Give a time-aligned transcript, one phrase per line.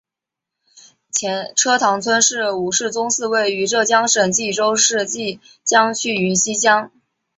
[1.55, 2.19] 车塘村
[2.57, 6.91] 吴氏宗祠位于浙江省衢州市衢江区云溪乡。